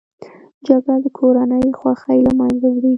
[0.67, 2.89] جګړه د کورنۍ خوښۍ له منځه وړي